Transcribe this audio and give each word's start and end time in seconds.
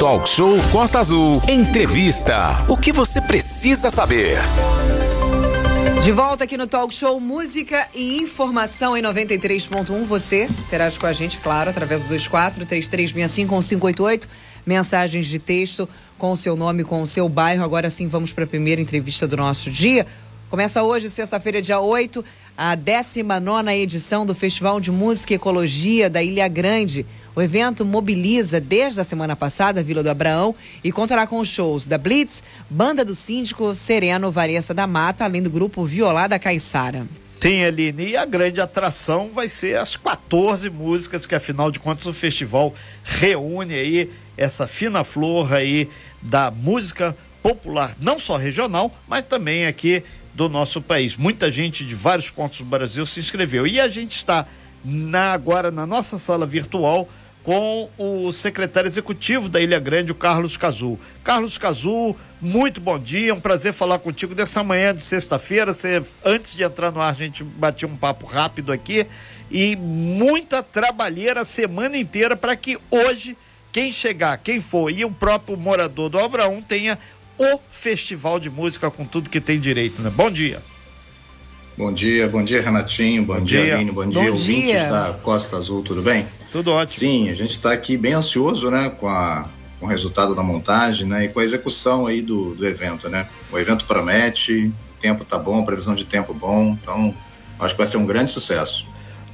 Talk 0.00 0.26
Show 0.26 0.56
Costa 0.72 0.98
Azul. 0.98 1.42
Entrevista. 1.46 2.64
O 2.66 2.74
que 2.74 2.90
você 2.90 3.20
precisa 3.20 3.90
saber? 3.90 4.38
De 6.02 6.10
volta 6.10 6.44
aqui 6.44 6.56
no 6.56 6.66
Talk 6.66 6.94
Show 6.94 7.20
Música 7.20 7.86
e 7.94 8.16
Informação 8.16 8.96
em 8.96 9.02
93.1. 9.02 10.04
Você 10.06 10.44
interage 10.44 10.98
com 10.98 11.04
a 11.04 11.12
gente, 11.12 11.36
claro, 11.36 11.68
através 11.68 12.04
do 12.04 12.08
24 12.08 12.64
3365 12.64 13.50
588. 13.50 14.26
Mensagens 14.64 15.26
de 15.26 15.38
texto 15.38 15.86
com 16.16 16.32
o 16.32 16.36
seu 16.36 16.56
nome, 16.56 16.82
com 16.82 17.02
o 17.02 17.06
seu 17.06 17.28
bairro. 17.28 17.62
Agora 17.62 17.90
sim, 17.90 18.08
vamos 18.08 18.32
para 18.32 18.44
a 18.44 18.46
primeira 18.46 18.80
entrevista 18.80 19.28
do 19.28 19.36
nosso 19.36 19.70
dia. 19.70 20.06
Começa 20.48 20.82
hoje, 20.82 21.10
sexta-feira, 21.10 21.60
dia 21.60 21.78
8, 21.78 22.24
a 22.56 22.74
19 22.74 23.70
edição 23.72 24.24
do 24.24 24.34
Festival 24.34 24.80
de 24.80 24.90
Música 24.90 25.34
e 25.34 25.36
Ecologia 25.36 26.08
da 26.08 26.22
Ilha 26.22 26.48
Grande. 26.48 27.06
O 27.34 27.40
evento 27.40 27.84
mobiliza 27.84 28.60
desde 28.60 29.00
a 29.00 29.04
semana 29.04 29.36
passada 29.36 29.80
a 29.80 29.82
Vila 29.82 30.02
do 30.02 30.10
Abraão 30.10 30.54
e 30.82 30.90
contará 30.90 31.26
com 31.28 31.44
shows 31.44 31.86
da 31.86 31.96
Blitz, 31.96 32.42
Banda 32.68 33.04
do 33.04 33.14
Síndico, 33.14 33.74
Sereno, 33.76 34.32
Vareça 34.32 34.74
da 34.74 34.86
Mata, 34.86 35.24
além 35.24 35.40
do 35.40 35.50
grupo 35.50 35.84
Violada 35.84 36.38
Caiçara. 36.40 37.06
Sim, 37.28 37.62
Aline, 37.62 38.08
e 38.08 38.16
a 38.16 38.24
grande 38.24 38.60
atração 38.60 39.30
vai 39.32 39.48
ser 39.48 39.78
as 39.78 39.96
14 39.96 40.68
músicas 40.70 41.24
que 41.24 41.34
afinal 41.34 41.70
de 41.70 41.78
contas 41.78 42.04
o 42.06 42.12
festival 42.12 42.74
reúne 43.04 43.74
aí 43.74 44.10
essa 44.36 44.66
fina 44.66 45.04
flor 45.04 45.54
aí 45.54 45.88
da 46.20 46.50
música 46.50 47.16
popular, 47.40 47.94
não 48.00 48.18
só 48.18 48.36
regional, 48.36 48.92
mas 49.08 49.22
também 49.22 49.66
aqui 49.66 50.02
do 50.34 50.48
nosso 50.48 50.80
país. 50.82 51.16
Muita 51.16 51.50
gente 51.50 51.84
de 51.84 51.94
vários 51.94 52.30
pontos 52.30 52.58
do 52.58 52.64
Brasil 52.64 53.04
se 53.06 53.20
inscreveu. 53.20 53.66
E 53.66 53.80
a 53.80 53.88
gente 53.88 54.16
está 54.16 54.46
na, 54.84 55.32
agora 55.32 55.70
na 55.70 55.86
nossa 55.86 56.18
sala 56.18 56.46
virtual 56.46 57.08
com 57.42 57.88
o 57.96 58.30
secretário 58.32 58.86
executivo 58.86 59.48
da 59.48 59.60
Ilha 59.60 59.78
Grande, 59.78 60.12
o 60.12 60.14
Carlos 60.14 60.56
Cazu. 60.56 60.98
Carlos 61.24 61.56
Cazu, 61.56 62.14
muito 62.40 62.80
bom 62.80 62.98
dia, 62.98 63.34
um 63.34 63.40
prazer 63.40 63.72
falar 63.72 63.98
contigo 63.98 64.34
dessa 64.34 64.62
manhã 64.62 64.94
de 64.94 65.00
sexta-feira. 65.00 65.72
Antes 66.24 66.54
de 66.54 66.62
entrar 66.62 66.92
no 66.92 67.00
ar, 67.00 67.10
a 67.10 67.16
gente 67.16 67.42
batia 67.42 67.88
um 67.88 67.96
papo 67.96 68.26
rápido 68.26 68.72
aqui 68.72 69.06
e 69.50 69.74
muita 69.76 70.62
trabalheira 70.62 71.40
a 71.40 71.44
semana 71.44 71.96
inteira 71.96 72.36
para 72.36 72.54
que 72.54 72.78
hoje 72.90 73.36
quem 73.72 73.90
chegar, 73.90 74.36
quem 74.38 74.60
for 74.60 74.90
e 74.90 75.04
o 75.04 75.10
próprio 75.10 75.56
morador 75.56 76.10
do 76.10 76.18
Abraão 76.18 76.60
tenha 76.60 76.98
o 77.38 77.58
festival 77.70 78.38
de 78.38 78.50
música 78.50 78.90
com 78.90 79.04
tudo 79.04 79.30
que 79.30 79.40
tem 79.40 79.58
direito, 79.58 80.02
né? 80.02 80.10
Bom 80.10 80.30
dia. 80.30 80.62
Bom 81.80 81.94
dia, 81.94 82.28
bom 82.28 82.44
dia 82.44 82.60
Renatinho, 82.60 83.24
bom, 83.24 83.36
bom 83.36 83.40
dia, 83.40 83.64
dia 83.64 83.74
Aline, 83.76 83.90
bom, 83.90 84.04
bom 84.04 84.10
dia, 84.10 84.30
ouvintes 84.30 84.82
da 84.82 85.14
Costa 85.22 85.56
Azul, 85.56 85.82
tudo 85.82 86.02
bem? 86.02 86.26
Tudo 86.52 86.72
ótimo. 86.72 86.98
Sim, 86.98 87.30
a 87.30 87.34
gente 87.34 87.52
está 87.52 87.72
aqui 87.72 87.96
bem 87.96 88.12
ansioso, 88.12 88.70
né, 88.70 88.90
com, 89.00 89.08
a, 89.08 89.48
com 89.78 89.86
o 89.86 89.88
resultado 89.88 90.34
da 90.34 90.42
montagem, 90.42 91.08
né, 91.08 91.24
e 91.24 91.28
com 91.30 91.40
a 91.40 91.42
execução 91.42 92.06
aí 92.06 92.20
do, 92.20 92.54
do 92.54 92.66
evento, 92.66 93.08
né. 93.08 93.26
O 93.50 93.58
evento 93.58 93.86
promete, 93.86 94.66
o 94.66 95.00
tempo 95.00 95.24
tá 95.24 95.38
bom, 95.38 95.64
previsão 95.64 95.94
de 95.94 96.04
tempo 96.04 96.34
bom, 96.34 96.76
então 96.82 97.14
acho 97.58 97.72
que 97.72 97.78
vai 97.78 97.86
ser 97.86 97.96
um 97.96 98.04
grande 98.04 98.30
sucesso. 98.30 98.86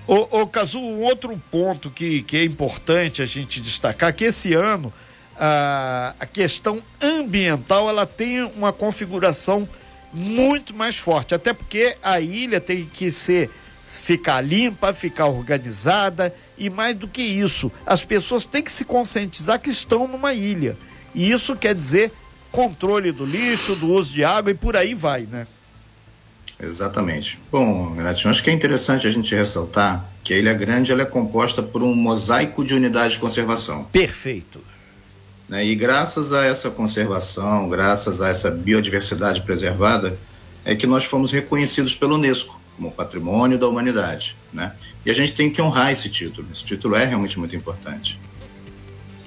Ô, 0.06 0.40
ô 0.42 0.46
Cazu, 0.46 0.78
um 0.78 1.02
outro 1.02 1.36
ponto 1.50 1.90
que, 1.90 2.22
que 2.22 2.36
é 2.36 2.44
importante 2.44 3.22
a 3.22 3.26
gente 3.26 3.60
destacar, 3.60 4.14
que 4.14 4.22
esse 4.22 4.54
ano 4.54 4.92
a, 5.36 6.14
a 6.20 6.26
questão 6.26 6.80
ambiental 7.02 7.88
ela 7.88 8.06
tem 8.06 8.44
uma 8.44 8.72
configuração 8.72 9.68
muito 10.12 10.74
mais 10.74 10.96
forte, 10.96 11.34
até 11.34 11.52
porque 11.52 11.96
a 12.02 12.20
ilha 12.20 12.60
tem 12.60 12.84
que 12.86 13.10
ser 13.10 13.50
ficar 13.86 14.40
limpa, 14.40 14.92
ficar 14.92 15.26
organizada 15.26 16.34
e 16.58 16.68
mais 16.68 16.96
do 16.96 17.06
que 17.06 17.22
isso, 17.22 17.70
as 17.86 18.04
pessoas 18.04 18.44
têm 18.44 18.62
que 18.62 18.72
se 18.72 18.84
conscientizar 18.84 19.60
que 19.60 19.70
estão 19.70 20.08
numa 20.08 20.34
ilha. 20.34 20.76
E 21.14 21.30
isso 21.30 21.54
quer 21.54 21.74
dizer 21.74 22.12
controle 22.50 23.12
do 23.12 23.24
lixo, 23.24 23.76
do 23.76 23.92
uso 23.92 24.12
de 24.12 24.24
água 24.24 24.50
e 24.50 24.54
por 24.54 24.76
aí 24.76 24.94
vai, 24.94 25.22
né? 25.22 25.46
Exatamente. 26.58 27.38
Bom, 27.52 27.94
Renatinho, 27.94 28.30
acho 28.30 28.42
que 28.42 28.50
é 28.50 28.52
interessante 28.52 29.06
a 29.06 29.10
gente 29.10 29.34
ressaltar 29.34 30.10
que 30.24 30.32
a 30.32 30.38
Ilha 30.38 30.54
Grande 30.54 30.90
ela 30.90 31.02
é 31.02 31.04
composta 31.04 31.62
por 31.62 31.82
um 31.82 31.94
mosaico 31.94 32.64
de 32.64 32.74
unidades 32.74 33.12
de 33.12 33.18
conservação. 33.18 33.84
Perfeito. 33.84 34.60
Né? 35.48 35.64
E 35.66 35.74
graças 35.74 36.32
a 36.32 36.44
essa 36.44 36.70
conservação, 36.70 37.68
graças 37.68 38.20
a 38.20 38.28
essa 38.28 38.50
biodiversidade 38.50 39.42
preservada, 39.42 40.18
é 40.64 40.74
que 40.74 40.86
nós 40.86 41.04
fomos 41.04 41.30
reconhecidos 41.32 41.94
pelo 41.94 42.16
Unesco 42.16 42.60
como 42.76 42.90
patrimônio 42.90 43.58
da 43.58 43.66
humanidade. 43.68 44.36
Né? 44.52 44.72
E 45.04 45.10
a 45.10 45.14
gente 45.14 45.34
tem 45.34 45.50
que 45.50 45.62
honrar 45.62 45.92
esse 45.92 46.10
título. 46.10 46.46
Esse 46.52 46.64
título 46.64 46.94
é 46.96 47.04
realmente 47.04 47.38
muito 47.38 47.54
importante. 47.54 48.18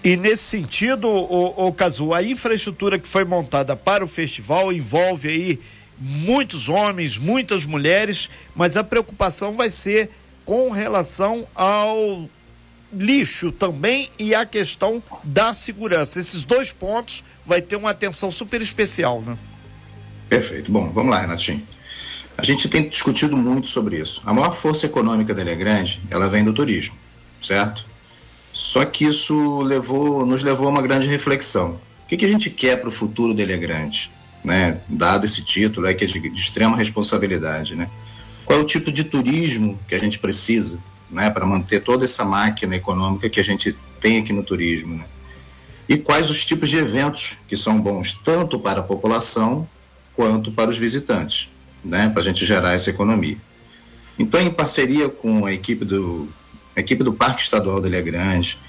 E 0.03 0.15
nesse 0.15 0.43
sentido, 0.43 1.07
o, 1.09 1.67
o 1.67 1.73
Cazu, 1.73 2.13
a 2.13 2.23
infraestrutura 2.23 2.97
que 2.97 3.07
foi 3.07 3.25
montada 3.25 3.75
para 3.75 4.03
o 4.03 4.07
festival 4.07 4.71
envolve 4.71 5.27
aí 5.27 5.59
muitos 5.97 6.69
homens, 6.69 7.17
muitas 7.17 7.65
mulheres, 7.65 8.29
mas 8.55 8.77
a 8.77 8.83
preocupação 8.83 9.57
vai 9.57 9.69
ser 9.69 10.09
com 10.45 10.71
relação 10.71 11.45
ao 11.53 12.29
lixo 12.91 13.51
também 13.51 14.09
e 14.17 14.33
a 14.33 14.45
questão 14.45 15.01
da 15.23 15.53
segurança. 15.53 16.19
Esses 16.19 16.43
dois 16.43 16.71
pontos 16.71 17.23
vai 17.45 17.61
ter 17.61 17.75
uma 17.75 17.91
atenção 17.91 18.31
super 18.31 18.61
especial, 18.61 19.21
né? 19.21 19.37
Perfeito. 20.27 20.71
Bom, 20.71 20.91
vamos 20.91 21.11
lá, 21.11 21.21
Renatinho. 21.21 21.65
A 22.37 22.43
gente 22.43 22.69
tem 22.69 22.87
discutido 22.87 23.35
muito 23.35 23.67
sobre 23.67 23.99
isso. 23.99 24.21
A 24.25 24.33
maior 24.33 24.51
força 24.53 24.85
econômica 24.85 25.33
da 25.33 25.41
Ilha 25.41 25.55
Grande, 25.55 26.01
ela 26.09 26.29
vem 26.29 26.43
do 26.43 26.53
turismo, 26.53 26.95
certo? 27.41 27.85
Só 28.53 28.85
que 28.85 29.05
isso 29.05 29.61
levou, 29.61 30.25
nos 30.25 30.43
levou 30.43 30.67
a 30.67 30.71
uma 30.71 30.81
grande 30.81 31.07
reflexão. 31.07 31.79
O 32.05 32.07
que, 32.07 32.17
que 32.17 32.25
a 32.25 32.27
gente 32.29 32.49
quer 32.49 32.77
para 32.77 32.87
o 32.87 32.91
futuro 32.91 33.33
da 33.33 33.43
Ilha 33.43 33.57
Grande? 33.57 34.11
Né? 34.43 34.79
Dado 34.87 35.25
esse 35.25 35.43
título, 35.43 35.85
é 35.85 35.93
que 35.93 36.05
é 36.05 36.07
de, 36.07 36.19
de 36.19 36.39
extrema 36.39 36.77
responsabilidade, 36.77 37.75
né? 37.75 37.89
Qual 38.45 38.57
é 38.57 38.61
o 38.61 38.65
tipo 38.65 38.91
de 38.91 39.03
turismo 39.03 39.79
que 39.87 39.93
a 39.93 39.99
gente 39.99 40.17
precisa 40.17 40.79
né, 41.09 41.29
para 41.29 41.45
manter 41.45 41.83
toda 41.83 42.05
essa 42.05 42.23
máquina 42.23 42.75
econômica 42.75 43.29
que 43.29 43.39
a 43.39 43.43
gente 43.43 43.75
tem 43.99 44.19
aqui 44.19 44.31
no 44.31 44.43
turismo. 44.43 44.95
Né? 44.97 45.05
E 45.87 45.97
quais 45.97 46.29
os 46.29 46.45
tipos 46.45 46.69
de 46.69 46.77
eventos 46.77 47.37
que 47.47 47.55
são 47.55 47.81
bons 47.81 48.13
tanto 48.13 48.59
para 48.59 48.79
a 48.81 48.83
população 48.83 49.67
quanto 50.13 50.51
para 50.51 50.69
os 50.69 50.77
visitantes, 50.77 51.49
né, 51.83 52.09
para 52.09 52.21
a 52.21 52.23
gente 52.23 52.45
gerar 52.45 52.73
essa 52.73 52.89
economia. 52.89 53.37
Então, 54.17 54.41
em 54.41 54.51
parceria 54.51 55.07
com 55.07 55.45
a 55.45 55.53
equipe 55.53 55.85
do, 55.85 56.27
a 56.75 56.79
equipe 56.81 57.03
do 57.03 57.13
Parque 57.13 57.41
Estadual 57.41 57.79
da 57.79 57.87
Ilha 57.87 58.01
Grande 58.01 58.59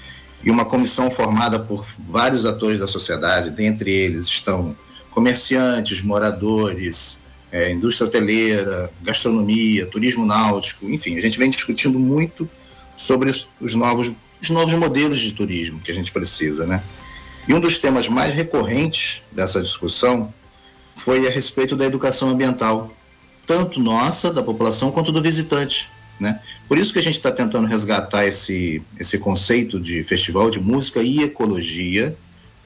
e 0.43 0.49
uma 0.49 0.65
comissão 0.65 1.11
formada 1.11 1.59
por 1.59 1.85
vários 2.07 2.45
atores 2.45 2.79
da 2.79 2.87
sociedade, 2.87 3.51
dentre 3.51 3.91
eles 3.91 4.25
estão 4.25 4.75
comerciantes, 5.11 6.01
moradores, 6.01 7.19
é, 7.51 7.71
indústria 7.71 8.07
hoteleira, 8.07 8.91
gastronomia, 9.01 9.85
turismo 9.85 10.25
náutico, 10.25 10.89
enfim, 10.89 11.17
a 11.17 11.21
gente 11.21 11.37
vem 11.37 11.49
discutindo 11.49 11.99
muito 11.99 12.49
sobre 12.95 13.29
os, 13.29 13.49
os, 13.59 13.75
novos, 13.75 14.11
os 14.41 14.49
novos 14.49 14.73
modelos 14.73 15.19
de 15.19 15.33
turismo 15.33 15.79
que 15.81 15.91
a 15.91 15.93
gente 15.93 16.11
precisa, 16.11 16.65
né? 16.65 16.81
E 17.47 17.53
um 17.53 17.59
dos 17.59 17.77
temas 17.77 18.07
mais 18.07 18.33
recorrentes 18.33 19.23
dessa 19.31 19.61
discussão 19.61 20.33
foi 20.93 21.27
a 21.27 21.31
respeito 21.31 21.75
da 21.75 21.85
educação 21.85 22.29
ambiental, 22.29 22.95
tanto 23.47 23.79
nossa, 23.79 24.31
da 24.31 24.43
população, 24.43 24.91
quanto 24.91 25.11
do 25.11 25.21
visitante. 25.21 25.89
Né? 26.19 26.39
Por 26.67 26.77
isso 26.77 26.93
que 26.93 26.99
a 26.99 27.01
gente 27.01 27.15
está 27.15 27.31
tentando 27.31 27.65
resgatar 27.65 28.25
esse, 28.25 28.83
esse 28.99 29.17
conceito 29.17 29.79
de 29.79 30.03
festival 30.03 30.51
de 30.51 30.59
música 30.59 31.01
e 31.01 31.23
ecologia, 31.23 32.15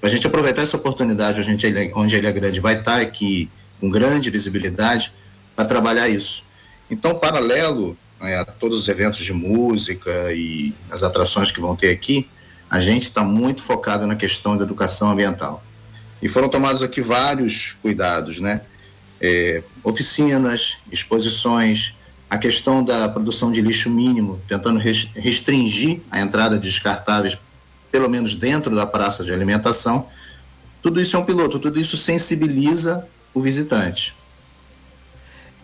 para 0.02 0.10
a 0.10 0.12
gente 0.12 0.28
aproveitar 0.28 0.62
essa 0.62 0.76
oportunidade 0.76 1.40
a 1.40 1.44
gente, 1.44 1.66
onde 1.96 2.16
a 2.16 2.20
Ilha 2.20 2.32
Grande 2.32 2.60
vai 2.60 2.78
estar 2.78 2.98
tá 2.98 3.02
aqui 3.02 3.50
com 3.80 3.90
grande 3.90 4.30
visibilidade 4.30 5.12
para 5.56 5.66
trabalhar 5.66 6.10
isso. 6.10 6.44
Então, 6.90 7.16
paralelo 7.16 7.98
né, 8.20 8.38
a 8.38 8.46
todos 8.46 8.80
os 8.80 8.88
eventos 8.88 9.20
de 9.20 9.34
música 9.34 10.32
e 10.34 10.74
as 10.90 11.04
atrações 11.04 11.52
que 11.52 11.60
vão 11.60 11.76
ter 11.76 11.90
aqui, 11.90 12.28
a 12.70 12.80
gente 12.80 13.04
está 13.04 13.24
muito 13.24 13.62
focado 13.62 14.08
na 14.08 14.16
questão 14.16 14.58
da 14.58 14.64
educação 14.64 15.12
ambiental. 15.12 15.64
E 16.22 16.28
foram 16.28 16.50
tomados 16.50 16.82
aqui 16.82 17.02
vários 17.02 17.74
cuidados, 17.82 18.40
né? 18.40 18.62
É, 19.22 19.64
oficinas, 19.84 20.78
exposições, 20.92 21.96
a 22.30 22.38
questão 22.38 22.84
da 22.84 23.08
produção 23.08 23.52
de 23.52 23.62
lixo 23.62 23.90
mínimo, 23.90 24.42
tentando 24.48 24.80
restringir 24.80 26.02
a 26.10 26.20
entrada 26.20 26.58
de 26.58 26.68
descartáveis, 26.68 27.38
pelo 27.92 28.10
menos 28.10 28.36
dentro 28.36 28.76
da 28.76 28.86
praça 28.86 29.24
de 29.24 29.32
alimentação. 29.32 30.08
Tudo 30.82 31.00
isso 31.00 31.16
é 31.16 31.20
um 31.20 31.26
piloto, 31.26 31.60
tudo 31.60 31.80
isso 31.80 31.96
sensibiliza 31.96 33.08
o 33.36 33.42
visitante. 33.42 34.16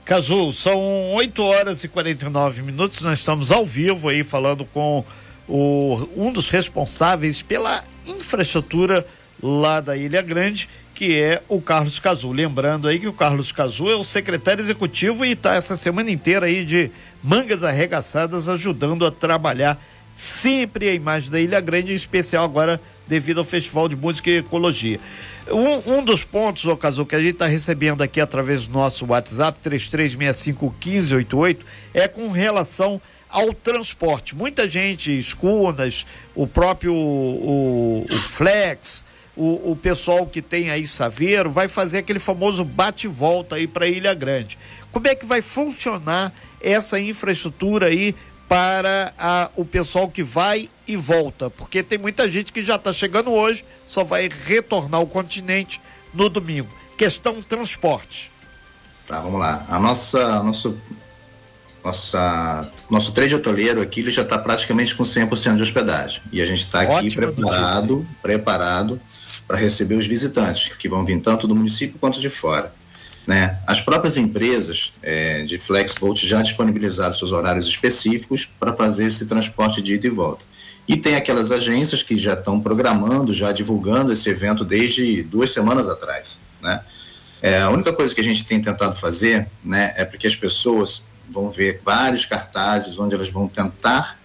Cazu, 0.05 0.51
são 0.51 1.13
8 1.13 1.41
horas 1.41 1.83
e 1.83 1.87
49 1.87 2.63
minutos, 2.63 3.01
nós 3.01 3.19
estamos 3.19 3.51
ao 3.51 3.65
vivo 3.65 4.09
aí 4.09 4.23
falando 4.23 4.65
com 4.65 5.05
o, 5.47 6.07
um 6.15 6.31
dos 6.33 6.49
responsáveis 6.49 7.41
pela 7.41 7.81
infraestrutura 8.05 9.07
lá 9.41 9.79
da 9.79 9.95
Ilha 9.95 10.21
Grande, 10.21 10.67
que 10.93 11.17
é 11.17 11.41
o 11.47 11.61
Carlos 11.61 11.97
Cazu. 11.97 12.31
Lembrando 12.31 12.87
aí 12.87 12.99
que 12.99 13.07
o 13.07 13.13
Carlos 13.13 13.51
Cazu 13.51 13.89
é 13.89 13.95
o 13.95 14.03
secretário 14.03 14.61
executivo 14.61 15.25
e 15.25 15.31
está 15.31 15.55
essa 15.55 15.77
semana 15.77 16.11
inteira 16.11 16.47
aí 16.47 16.65
de 16.65 16.91
mangas 17.23 17.63
arregaçadas 17.63 18.49
ajudando 18.49 19.05
a 19.05 19.11
trabalhar 19.11 19.81
sempre 20.15 20.89
a 20.89 20.93
imagem 20.93 21.31
da 21.31 21.39
Ilha 21.39 21.61
Grande, 21.61 21.93
em 21.93 21.95
especial 21.95 22.43
agora 22.43 22.81
devido 23.11 23.39
ao 23.39 23.43
Festival 23.43 23.89
de 23.89 23.95
Música 23.97 24.29
e 24.29 24.37
Ecologia. 24.37 24.97
Um, 25.49 25.97
um 25.97 26.03
dos 26.03 26.23
pontos, 26.23 26.65
Ocaso, 26.65 27.05
que 27.05 27.13
a 27.13 27.19
gente 27.19 27.33
está 27.33 27.45
recebendo 27.45 28.01
aqui 28.01 28.21
através 28.21 28.69
do 28.69 28.73
nosso 28.73 29.05
WhatsApp, 29.05 29.59
33651588, 29.69 31.57
é 31.93 32.07
com 32.07 32.31
relação 32.31 33.01
ao 33.29 33.53
transporte. 33.53 34.33
Muita 34.33 34.65
gente, 34.65 35.11
escunas, 35.17 36.05
o 36.33 36.47
próprio 36.47 36.93
o, 36.93 38.05
o 38.09 38.17
Flex, 38.17 39.03
o, 39.35 39.71
o, 39.71 39.75
pessoal 39.75 40.25
que 40.25 40.41
tem 40.41 40.69
aí 40.69 40.87
Saveiro, 40.87 41.51
vai 41.51 41.67
fazer 41.67 41.97
aquele 41.97 42.19
famoso 42.19 42.63
bate-volta 42.63 43.57
aí 43.57 43.67
para 43.67 43.87
Ilha 43.87 44.13
Grande. 44.13 44.57
Como 44.89 45.05
é 45.05 45.15
que 45.15 45.25
vai 45.25 45.41
funcionar 45.41 46.31
essa 46.61 46.97
infraestrutura 46.97 47.87
aí 47.87 48.15
para 48.51 49.13
a, 49.17 49.49
o 49.55 49.63
pessoal 49.63 50.09
que 50.09 50.21
vai 50.21 50.69
e 50.85 50.97
volta? 50.97 51.49
Porque 51.49 51.81
tem 51.81 51.97
muita 51.97 52.29
gente 52.29 52.51
que 52.51 52.61
já 52.61 52.75
está 52.75 52.91
chegando 52.91 53.31
hoje, 53.31 53.63
só 53.87 54.03
vai 54.03 54.27
retornar 54.27 54.99
ao 54.99 55.07
continente 55.07 55.81
no 56.13 56.27
domingo. 56.27 56.67
Questão 56.97 57.41
transporte. 57.41 58.29
Tá, 59.07 59.21
vamos 59.21 59.39
lá. 59.39 59.65
A 59.69 59.79
nossa, 59.79 60.43
nosso, 60.43 60.77
nossa, 61.81 62.69
nosso 62.89 63.13
trecho 63.13 63.37
hoteleiro 63.37 63.81
aqui 63.81 64.01
ele 64.01 64.11
já 64.11 64.23
está 64.23 64.37
praticamente 64.37 64.93
com 64.97 65.03
100% 65.03 65.55
de 65.55 65.61
hospedagem. 65.61 66.21
E 66.29 66.41
a 66.41 66.45
gente 66.45 66.65
está 66.65 66.81
aqui 66.81 67.09
preparado, 67.15 67.99
notícia. 67.99 68.17
preparado 68.21 69.01
para 69.47 69.57
receber 69.57 69.95
os 69.95 70.05
visitantes, 70.05 70.75
que 70.75 70.89
vão 70.89 71.05
vir 71.05 71.21
tanto 71.21 71.47
do 71.47 71.55
município 71.55 71.97
quanto 71.97 72.19
de 72.19 72.29
fora. 72.29 72.73
Né? 73.25 73.59
As 73.67 73.79
próprias 73.79 74.17
empresas 74.17 74.93
é, 75.01 75.43
de 75.43 75.57
FlexBolt 75.59 76.23
já 76.23 76.41
disponibilizaram 76.41 77.13
seus 77.13 77.31
horários 77.31 77.67
específicos 77.67 78.49
para 78.59 78.73
fazer 78.73 79.05
esse 79.05 79.27
transporte 79.27 79.81
de 79.81 79.95
ida 79.95 80.07
e 80.07 80.09
volta. 80.09 80.43
E 80.87 80.97
tem 80.97 81.15
aquelas 81.15 81.51
agências 81.51 82.01
que 82.01 82.17
já 82.17 82.33
estão 82.33 82.59
programando, 82.59 83.33
já 83.33 83.51
divulgando 83.51 84.11
esse 84.11 84.29
evento 84.29 84.65
desde 84.65 85.21
duas 85.23 85.51
semanas 85.51 85.87
atrás. 85.87 86.41
Né? 86.61 86.81
É, 87.41 87.61
a 87.61 87.69
única 87.69 87.93
coisa 87.93 88.13
que 88.13 88.21
a 88.21 88.23
gente 88.23 88.43
tem 88.43 88.61
tentado 88.61 88.95
fazer 88.95 89.47
né, 89.63 89.93
é 89.95 90.03
porque 90.03 90.27
as 90.27 90.35
pessoas 90.35 91.03
vão 91.29 91.49
ver 91.49 91.81
vários 91.85 92.25
cartazes 92.25 92.99
onde 92.99 93.15
elas 93.15 93.29
vão 93.29 93.47
tentar 93.47 94.19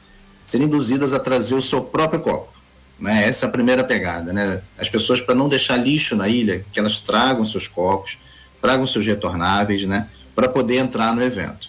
ser 0.44 0.60
induzidas 0.60 1.12
a 1.12 1.20
trazer 1.20 1.54
o 1.54 1.62
seu 1.62 1.82
próprio 1.82 2.20
copo. 2.20 2.52
Né? 2.98 3.28
Essa 3.28 3.46
é 3.46 3.48
a 3.48 3.52
primeira 3.52 3.84
pegada. 3.84 4.32
Né? 4.32 4.60
As 4.78 4.88
pessoas, 4.88 5.20
para 5.20 5.34
não 5.34 5.48
deixar 5.48 5.76
lixo 5.76 6.16
na 6.16 6.28
ilha, 6.28 6.64
que 6.72 6.78
elas 6.78 6.98
tragam 6.98 7.44
seus 7.44 7.69
copos, 7.69 8.19
tragam 8.61 8.87
seus 8.87 9.06
retornáveis, 9.06 9.85
né, 9.85 10.08
para 10.35 10.49
poder 10.49 10.76
entrar 10.76 11.14
no 11.14 11.23
evento. 11.23 11.69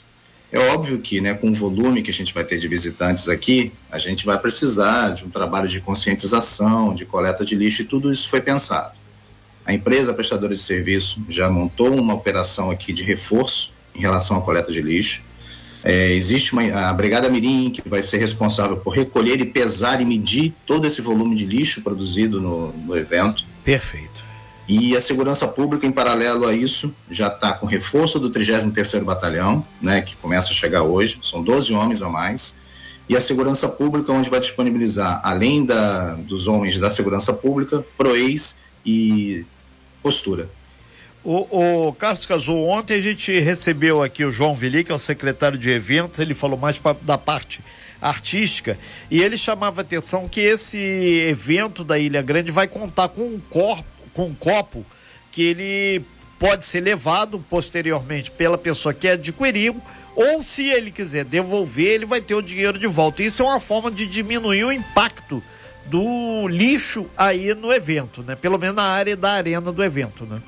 É 0.52 0.60
óbvio 0.60 1.00
que, 1.00 1.20
né, 1.20 1.34
com 1.34 1.50
o 1.50 1.54
volume 1.54 2.02
que 2.02 2.10
a 2.10 2.14
gente 2.14 2.34
vai 2.34 2.44
ter 2.44 2.58
de 2.58 2.68
visitantes 2.68 3.28
aqui, 3.28 3.72
a 3.92 4.00
gente 4.00 4.26
vai 4.26 4.38
precisar 4.38 5.10
de 5.10 5.26
um 5.26 5.30
trabalho 5.30 5.68
de 5.68 5.82
conscientização, 5.82 6.94
de 6.94 7.06
coleta 7.06 7.44
de 7.44 7.54
lixo 7.54 7.82
e 7.82 7.86
tudo 7.86 8.12
isso 8.12 8.30
foi 8.30 8.40
pensado. 8.40 8.96
A 9.66 9.74
empresa 9.74 10.14
prestadora 10.14 10.56
de 10.56 10.62
serviço 10.62 11.26
já 11.28 11.50
montou 11.50 11.94
uma 11.94 12.14
operação 12.14 12.72
aqui 12.72 12.94
de 12.94 13.04
reforço 13.04 13.74
em 13.94 14.00
relação 14.00 14.38
à 14.38 14.42
coleta 14.42 14.72
de 14.72 14.82
lixo. 14.82 15.22
É, 15.84 16.14
existe 16.14 16.54
uma, 16.54 16.64
a 16.64 16.94
Brigada 16.94 17.30
Mirim, 17.30 17.70
que 17.70 17.88
vai 17.88 18.02
ser 18.02 18.18
responsável 18.18 18.78
por 18.78 18.92
recolher 18.92 19.42
e 19.42 19.46
pesar 19.46 20.02
e 20.02 20.06
medir 20.06 20.54
todo 20.66 20.88
esse 20.88 21.02
volume 21.02 21.36
de 21.36 21.46
lixo 21.46 21.82
produzido 21.82 22.42
no, 22.42 22.72
no 22.72 22.98
evento. 22.98 23.46
Perfeito. 23.66 24.17
E 24.68 24.98
a 24.98 25.02
segurança 25.02 25.48
pública, 25.48 25.88
em 25.88 25.92
paralelo 25.92 26.46
a 26.46 26.54
isso, 26.54 26.94
já 27.10 27.28
está 27.28 27.54
com 27.54 27.66
reforço 27.66 28.20
do 28.20 28.30
33º 28.30 29.04
Batalhão, 29.06 29.66
né, 29.82 30.02
que 30.02 30.16
começa 30.18 30.50
a 30.50 30.54
chegar 30.54 30.84
hoje, 30.84 31.18
são 31.24 31.42
12 31.42 31.74
homens 31.74 32.02
a 32.02 32.10
mais, 32.10 32.58
e 33.08 33.16
a 33.16 33.22
segurança 33.22 33.70
pública, 33.70 34.12
onde 34.12 34.30
vai 34.30 34.42
disponibilizar, 34.42 35.22
além 35.24 35.66
da, 35.66 36.16
dos 36.16 36.48
homens 36.48 36.78
da 36.78 36.90
segurança 36.90 37.32
pública, 37.32 37.86
PROEIS 37.98 38.60
e 38.86 39.46
postura. 40.04 40.50
O, 41.24 41.88
o 41.88 41.94
Carlos 41.94 42.26
Casou, 42.26 42.68
ontem 42.68 42.96
a 42.96 43.02
gente 43.02 43.40
recebeu 43.40 44.04
aqui 44.04 44.26
o 44.26 44.32
João 44.32 44.54
Vili, 44.54 44.84
que 44.84 44.92
é 44.92 44.96
o 44.96 45.00
secretário 45.00 45.58
de 45.58 45.70
eventos, 45.70 46.20
ele 46.20 46.34
falou 46.34 46.58
mais 46.58 46.78
pra, 46.78 46.94
da 47.02 47.18
parte 47.18 47.62
artística, 48.02 48.78
e 49.10 49.22
ele 49.22 49.38
chamava 49.38 49.80
atenção 49.80 50.28
que 50.28 50.42
esse 50.42 50.78
evento 50.78 51.86
da 51.86 51.98
Ilha 51.98 52.22
Grande 52.22 52.52
vai 52.52 52.68
contar 52.68 53.08
com 53.08 53.22
um 53.22 53.40
corpo 53.50 53.97
com 54.18 54.26
um 54.26 54.34
copo 54.34 54.84
que 55.32 55.44
ele 55.44 56.04
pode 56.40 56.66
ser 56.66 56.82
levado 56.82 57.44
posteriormente 57.48 58.32
pela 58.32 58.58
pessoa 58.58 58.92
que 58.92 59.08
adquiriu, 59.08 59.80
ou 60.16 60.42
se 60.42 60.68
ele 60.68 60.90
quiser 60.90 61.24
devolver, 61.24 61.86
ele 61.86 62.06
vai 62.08 62.20
ter 62.20 62.34
o 62.34 62.42
dinheiro 62.42 62.80
de 62.80 62.88
volta. 62.88 63.22
Isso 63.22 63.44
é 63.44 63.46
uma 63.46 63.60
forma 63.60 63.92
de 63.92 64.08
diminuir 64.08 64.64
o 64.64 64.72
impacto 64.72 65.44
do 65.86 66.48
lixo 66.48 67.06
aí 67.16 67.54
no 67.54 67.72
evento, 67.72 68.24
né? 68.24 68.36
Pelo 68.36 68.58
menos 68.58 68.76
na 68.76 68.84
área 68.84 69.16
da 69.16 69.34
arena 69.34 69.72
do 69.72 69.84
evento, 69.84 70.26
né? 70.26 70.42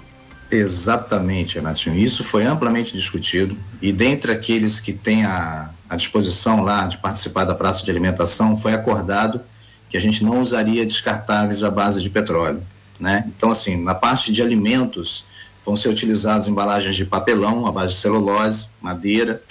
Exatamente, 0.49 1.55
Renatinho. 1.55 1.95
Isso 1.95 2.23
foi 2.23 2.45
amplamente 2.45 2.97
discutido 2.97 3.55
e 3.79 3.93
dentre 3.93 4.31
aqueles 4.31 4.79
que 4.79 4.91
têm 4.91 5.23
a, 5.23 5.69
a 5.87 5.95
disposição 5.95 6.63
lá 6.63 6.87
de 6.87 6.97
participar 6.97 7.45
da 7.45 7.53
praça 7.53 7.85
de 7.85 7.91
alimentação, 7.91 8.57
foi 8.57 8.73
acordado 8.73 9.41
que 9.87 9.95
a 9.95 10.01
gente 10.01 10.23
não 10.23 10.41
usaria 10.41 10.83
descartáveis 10.83 11.63
à 11.63 11.69
base 11.69 12.01
de 12.01 12.09
petróleo. 12.09 12.63
Né? 12.99 13.25
Então, 13.27 13.51
assim, 13.51 13.81
na 13.81 13.95
parte 13.95 14.31
de 14.31 14.41
alimentos, 14.41 15.25
vão 15.65 15.75
ser 15.75 15.89
utilizados 15.89 16.47
embalagens 16.47 16.95
de 16.95 17.05
papelão, 17.05 17.65
à 17.65 17.71
base 17.71 17.93
de 17.93 17.99
celulose, 17.99 18.69
madeira, 18.81 19.41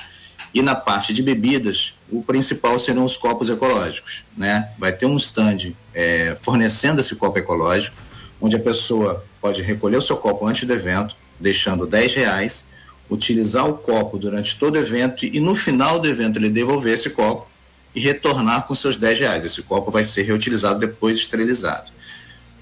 e 0.53 0.63
na 0.63 0.75
parte 0.75 1.13
de 1.13 1.23
bebidas, 1.23 1.95
o 2.11 2.23
principal 2.23 2.79
serão 2.79 3.05
os 3.05 3.17
copos 3.17 3.49
ecológicos. 3.49 4.25
Né? 4.37 4.71
Vai 4.79 4.93
ter 4.93 5.07
um 5.07 5.17
stand 5.17 5.73
é, 5.95 6.37
fornecendo 6.41 7.01
esse 7.01 7.15
copo 7.17 7.39
ecológico, 7.39 7.97
onde 8.41 8.57
a 8.57 8.61
pessoa 8.61 9.25
pode 9.41 9.63
recolher 9.63 9.97
o 9.97 10.03
seu 10.03 10.17
copo 10.17 10.47
antes 10.47 10.65
do 10.65 10.73
evento, 10.73 11.15
deixando 11.39 11.87
10 11.87 12.15
reais, 12.15 12.67
utilizar 13.11 13.69
o 13.69 13.75
copo 13.75 14.19
durante 14.19 14.59
todo 14.59 14.77
o 14.77 14.79
evento 14.79 15.25
e 15.25 15.41
no 15.41 15.55
final 15.55 15.99
do 15.99 16.09
evento 16.09 16.39
ele 16.39 16.51
devolver 16.51 16.95
esse 16.95 17.11
copo 17.11 17.49
e 17.95 18.01
retornar 18.01 18.67
com 18.67 18.75
seus 18.75 18.97
10 18.97 19.21
reais. 19.21 19.45
Esse 19.45 19.63
copo 19.63 19.91
vai 19.91 20.05
ser 20.05 20.23
reutilizado 20.23 20.79
depois 20.79 21.17
esterilizado. 21.17 21.91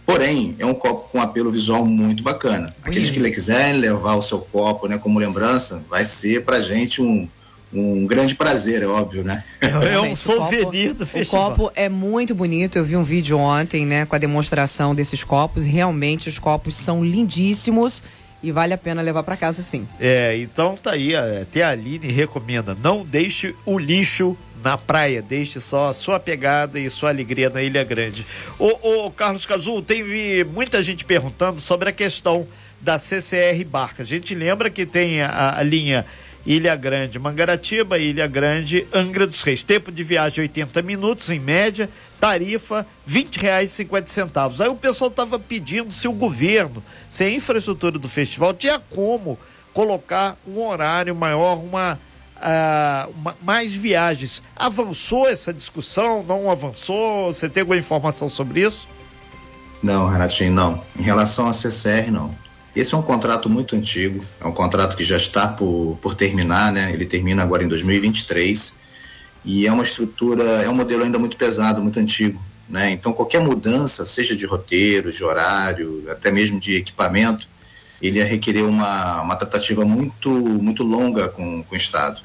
Porém, 0.07 0.55
é 0.61 0.65
um 0.65 0.73
copo 0.73 1.09
com 1.11 1.21
apelo 1.21 1.51
visual 1.51 1.85
muito 1.85 2.23
bacana. 2.23 2.73
Aqueles 2.83 3.11
que 3.11 3.21
quiserem 3.31 3.81
levar 3.81 4.15
o 4.15 4.23
seu 4.23 4.39
copo, 4.39 4.87
né, 4.87 4.97
como 4.97 5.19
lembrança, 5.19 5.85
vai 5.91 6.05
ser 6.05 6.45
pra 6.45 6.61
gente 6.61 7.03
um, 7.03 7.29
um 7.73 8.07
grande 8.07 8.35
prazer, 8.35 8.83
é 8.83 8.87
óbvio, 8.87 9.25
né? 9.25 9.43
É, 9.61 9.95
é 9.95 10.01
um 10.01 10.15
souvenir 10.15 10.95
do 10.95 11.05
festival. 11.05 11.51
O 11.51 11.57
copo 11.57 11.73
é 11.75 11.89
muito 11.89 12.37
bonito. 12.37 12.79
Eu 12.79 12.85
vi 12.85 12.97
um 12.97 13.03
vídeo 13.03 13.37
ontem, 13.37 13.85
né, 13.85 14.07
com 14.07 14.15
a 14.15 14.19
demonstração 14.19 14.95
desses 14.95 15.25
copos. 15.25 15.65
Realmente 15.65 16.29
os 16.29 16.39
copos 16.39 16.75
são 16.75 17.05
lindíssimos 17.05 18.05
e 18.43 18.53
vale 18.53 18.73
a 18.73 18.79
pena 18.79 19.03
levar 19.03 19.25
para 19.25 19.37
casa 19.37 19.61
sim. 19.61 19.89
É, 19.99 20.39
então 20.39 20.77
tá 20.77 20.93
aí, 20.93 21.17
até 21.17 21.65
a 21.65 21.71
Aline 21.71 22.07
recomenda, 22.07 22.77
não 22.81 23.05
deixe 23.05 23.57
o 23.65 23.77
lixo 23.77 24.37
na 24.67 24.77
praia. 24.77 25.23
Deixe 25.23 25.61
só 25.61 25.91
a 25.91 25.95
sua 25.95 26.19
pegada 26.19 26.81
e 26.81 26.91
sua 26.91 27.11
alegria 27.11 27.49
na 27.49 27.63
Ilha 27.63 27.85
Grande. 27.85 28.27
O, 28.59 29.09
Carlos 29.13 29.47
Cazul, 29.47 29.81
teve 29.81 30.43
muita 30.43 30.83
gente 30.83 31.05
perguntando 31.05 31.61
sobre 31.61 31.89
a 31.89 31.93
questão 31.93 32.49
da 32.81 32.99
CCR 32.99 33.65
Barca. 33.65 34.03
A 34.03 34.07
gente 34.07 34.35
lembra 34.35 34.69
que 34.69 34.85
tem 34.85 35.23
a, 35.23 35.57
a 35.57 35.63
linha 35.63 36.05
Ilha 36.45 36.75
Grande, 36.75 37.17
Mangaratiba, 37.17 37.97
Ilha 37.97 38.27
Grande, 38.27 38.89
Angra 38.93 39.25
dos 39.25 39.41
Reis. 39.43 39.63
Tempo 39.63 39.93
de 39.93 40.03
viagem 40.03 40.43
80 40.43 40.83
minutos 40.83 41.31
em 41.31 41.39
média, 41.39 41.89
tarifa 42.21 42.85
R$ 43.07 43.29
reais 43.39 43.79
e 43.79 43.87
centavos. 44.07 44.61
Aí 44.61 44.69
o 44.69 44.75
pessoal 44.75 45.11
estava 45.11 45.39
pedindo 45.39 45.93
se 45.93 46.09
o 46.09 46.13
governo, 46.13 46.83
se 47.09 47.23
a 47.23 47.31
infraestrutura 47.31 48.01
do 48.01 48.09
festival 48.09 48.53
tinha 48.53 48.81
como 48.81 49.39
colocar 49.73 50.37
um 50.45 50.61
horário 50.61 51.15
maior, 51.15 51.63
uma 51.63 52.01
uh, 52.37 53.35
mais 53.43 53.75
viagens. 53.75 54.43
Avançou 54.55 55.29
essa 55.29 55.53
discussão? 55.53 56.23
Não 56.23 56.51
avançou? 56.51 57.33
Você 57.33 57.49
tem 57.49 57.63
alguma 57.63 57.79
informação 57.79 58.29
sobre 58.29 58.61
isso? 58.61 58.89
Não, 59.83 60.09
Renatinho, 60.09 60.53
não. 60.53 60.83
Em 60.99 61.03
relação 61.03 61.49
à 61.49 61.53
CCR, 61.53 62.11
não. 62.11 62.35
Esse 62.75 62.95
é 62.95 62.99
um 62.99 63.03
contrato 63.03 63.49
muito 63.49 63.75
antigo, 63.75 64.23
é 64.39 64.47
um 64.47 64.53
contrato 64.53 64.97
que 64.97 65.05
já 65.05 65.17
está 65.17 65.49
por, 65.49 65.99
por 66.03 66.15
terminar, 66.15 66.71
né? 66.71 66.93
Ele 66.93 67.07
termina 67.07 67.43
agora 67.43 67.65
em 67.65 67.69
2023 67.69 68.79
e 69.43 69.67
é 69.67 69.73
uma 69.73 69.83
estrutura, 69.83 70.63
é 70.63 70.69
um 70.69 70.75
modelo 70.75 71.03
ainda 71.03 71.19
muito 71.19 71.39
pesado, 71.39 71.81
muito 71.81 71.99
antigo, 71.99 72.39
né? 72.69 72.91
Então 72.91 73.15
qualquer 73.15 73.41
mudança, 73.41 74.05
seja 74.05 74.37
de 74.37 74.45
roteiro, 74.45 75.11
de 75.11 75.25
horário, 75.25 76.05
até 76.11 76.31
mesmo 76.31 76.61
de 76.61 76.77
equipamento, 76.77 77.49
ele 78.01 78.19
ia 78.19 78.25
requerer 78.25 78.65
uma, 78.65 79.23
uma 79.23 79.37
tratativa 79.37 79.85
muito, 79.85 80.31
muito 80.31 80.83
longa 80.83 81.29
com, 81.29 81.63
com 81.63 81.75
o 81.75 81.77
Estado, 81.79 82.21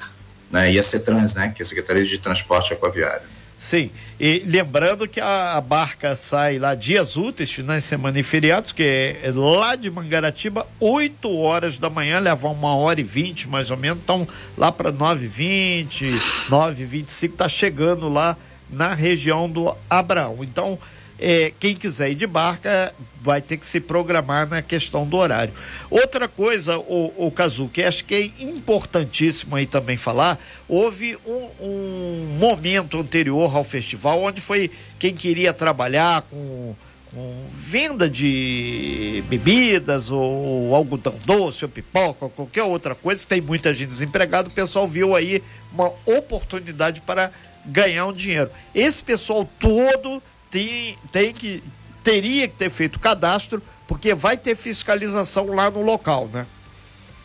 né? 0.50 0.72
E 0.72 0.78
a 0.78 0.82
CETRANS, 0.82 1.34
né? 1.34 1.52
Que 1.54 1.62
é 1.62 1.64
a 1.64 1.66
Secretaria 1.66 2.04
de 2.04 2.18
Transporte 2.18 2.72
Aquaviário. 2.72 3.32
Sim, 3.62 3.92
e 4.18 4.42
lembrando 4.44 5.06
que 5.06 5.20
a, 5.20 5.52
a, 5.52 5.60
barca 5.60 6.16
sai 6.16 6.58
lá 6.58 6.74
dias 6.74 7.16
úteis, 7.16 7.52
finais 7.52 7.84
de 7.84 7.88
semana 7.88 8.18
e 8.18 8.22
feriados, 8.24 8.72
que 8.72 8.82
é 8.82 9.32
lá 9.32 9.76
de 9.76 9.88
Mangaratiba, 9.88 10.66
8 10.80 11.32
horas 11.32 11.78
da 11.78 11.88
manhã, 11.88 12.18
leva 12.18 12.48
uma 12.48 12.74
hora 12.74 13.00
e 13.00 13.04
vinte 13.04 13.48
mais 13.48 13.70
ou 13.70 13.76
menos, 13.76 14.02
então 14.02 14.26
lá 14.58 14.72
para 14.72 14.92
9h20, 14.92 16.18
9h25, 16.50 17.36
tá 17.36 17.48
chegando 17.48 18.08
lá 18.08 18.36
na 18.68 18.94
região 18.94 19.48
do 19.48 19.72
Abraão. 19.88 20.38
Então, 20.40 20.76
é, 21.18 21.52
quem 21.58 21.74
quiser 21.74 22.10
ir 22.10 22.14
de 22.14 22.26
barca 22.26 22.94
vai 23.20 23.40
ter 23.40 23.56
que 23.56 23.66
se 23.66 23.80
programar 23.80 24.48
na 24.48 24.60
questão 24.60 25.06
do 25.06 25.16
horário. 25.16 25.54
Outra 25.88 26.26
coisa, 26.26 26.78
o, 26.78 27.26
o 27.26 27.30
Cazu, 27.30 27.68
que 27.68 27.82
acho 27.82 28.04
que 28.04 28.14
é 28.14 28.42
importantíssimo 28.42 29.54
aí 29.54 29.66
também 29.66 29.96
falar, 29.96 30.38
houve 30.68 31.16
um, 31.24 31.48
um 31.60 32.36
momento 32.40 32.98
anterior 32.98 33.54
ao 33.54 33.62
festival 33.62 34.20
onde 34.22 34.40
foi 34.40 34.70
quem 34.98 35.14
queria 35.14 35.52
trabalhar 35.52 36.22
com 36.22 36.74
com 37.14 37.44
venda 37.52 38.08
de 38.08 39.22
bebidas 39.28 40.10
ou 40.10 40.74
algodão 40.74 41.14
doce 41.26 41.64
ou 41.64 41.70
pipoca 41.70 42.24
ou 42.24 42.30
qualquer 42.30 42.62
outra 42.62 42.94
coisa, 42.94 43.26
tem 43.26 43.40
muita 43.40 43.74
gente 43.74 43.88
desempregada, 43.88 44.48
o 44.48 44.52
pessoal 44.52 44.88
viu 44.88 45.14
aí 45.14 45.42
uma 45.72 45.92
oportunidade 46.06 47.02
para 47.02 47.30
ganhar 47.66 48.06
um 48.06 48.12
dinheiro. 48.12 48.50
Esse 48.74 49.04
pessoal 49.04 49.48
todo 49.58 50.22
tem, 50.52 50.96
tem 51.10 51.32
que 51.32 51.62
teria 52.04 52.46
que 52.46 52.54
ter 52.54 52.70
feito 52.70 53.00
cadastro, 53.00 53.62
porque 53.88 54.14
vai 54.14 54.36
ter 54.36 54.54
fiscalização 54.54 55.46
lá 55.46 55.70
no 55.70 55.82
local, 55.82 56.28
né? 56.32 56.46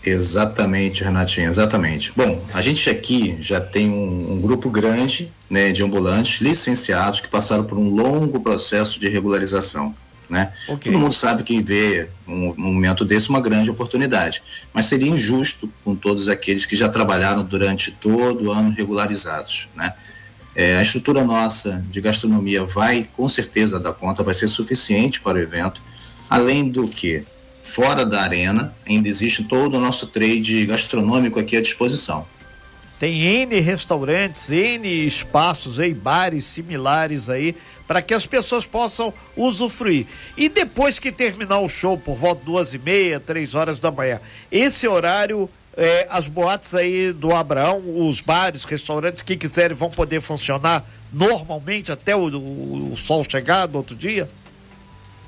Exatamente, 0.03 1.03
Renatinho, 1.03 1.49
exatamente. 1.49 2.13
Bom, 2.15 2.41
a 2.53 2.61
gente 2.61 2.89
aqui 2.89 3.35
já 3.41 3.59
tem 3.59 3.89
um, 3.89 4.33
um, 4.33 4.41
grupo 4.41 4.69
grande 4.69 5.31
né, 5.49 5.71
de 5.71 5.83
ambulantes 5.83 6.39
licenciados 6.39 7.19
que 7.19 7.27
passaram 7.27 7.63
por 7.63 7.77
um 7.77 7.89
longo 7.89 8.39
processo 8.39 8.99
de 8.99 9.09
regularização. 9.09 9.93
Né? 10.29 10.53
Okay. 10.67 10.91
Todo 10.91 11.01
mundo 11.01 11.13
sabe 11.13 11.43
que 11.43 11.61
vê 11.61 12.09
um, 12.27 12.51
um 12.51 12.73
momento 12.73 13.03
desse 13.03 13.29
uma 13.29 13.41
grande 13.41 13.71
oportunidade, 13.71 14.43
mas 14.73 14.85
seria 14.85 15.09
injusto 15.09 15.69
com 15.83 15.95
todos 15.95 16.29
aqueles 16.29 16.65
que 16.65 16.75
já 16.75 16.87
trabalharam 16.87 17.43
durante 17.43 17.91
todo 17.91 18.45
o 18.45 18.51
ano 18.51 18.71
regularizados. 18.71 19.67
Né? 19.75 19.93
É, 20.59 20.75
a 20.75 20.81
estrutura 20.81 21.23
nossa 21.23 21.85
de 21.87 22.01
gastronomia 22.01 22.65
vai, 22.65 23.07
com 23.15 23.29
certeza, 23.29 23.79
dar 23.79 23.93
conta, 23.93 24.23
vai 24.23 24.33
ser 24.33 24.47
suficiente 24.47 25.21
para 25.21 25.37
o 25.37 25.39
evento, 25.39 25.83
além 26.27 26.67
do 26.67 26.87
que 26.87 27.23
fora 27.61 28.03
da 28.03 28.23
arena, 28.23 28.73
ainda 28.83 29.07
existe 29.07 29.43
todo 29.43 29.77
o 29.77 29.79
nosso 29.79 30.07
trade 30.07 30.65
gastronômico 30.65 31.39
aqui 31.39 31.55
à 31.55 31.61
disposição. 31.61 32.25
Tem 32.97 33.21
N 33.21 33.59
restaurantes, 33.59 34.49
N 34.49 35.05
espaços 35.05 35.79
aí, 35.79 35.93
bares 35.93 36.45
similares 36.45 37.29
aí, 37.29 37.55
para 37.85 38.01
que 38.01 38.15
as 38.15 38.25
pessoas 38.25 38.65
possam 38.65 39.13
usufruir. 39.35 40.07
E 40.35 40.49
depois 40.49 40.97
que 40.97 41.11
terminar 41.11 41.59
o 41.59 41.69
show, 41.69 41.99
por 41.99 42.15
volta 42.15 42.43
duas 42.43 42.73
e 42.73 42.79
meia, 42.79 43.19
três 43.19 43.53
horas 43.53 43.77
da 43.77 43.91
manhã, 43.91 44.19
esse 44.51 44.87
horário, 44.87 45.47
é, 45.77 46.07
as 46.09 46.27
boates 46.27 46.73
aí 46.73 47.13
do 47.13 47.35
Abraão, 47.35 47.81
os 48.07 48.19
bares, 48.19 48.65
restaurantes 48.65 49.21
que 49.21 49.37
quiserem 49.37 49.77
vão 49.77 49.91
poder 49.91 50.19
funcionar 50.21 50.83
normalmente 51.13 51.91
até 51.91 52.15
o, 52.15 52.27
o, 52.29 52.93
o 52.93 52.97
sol 52.97 53.23
chegar 53.29 53.69
no 53.69 53.77
outro 53.77 53.95
dia? 53.95 54.27